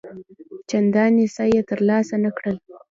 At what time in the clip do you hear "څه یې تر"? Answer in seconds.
1.35-1.79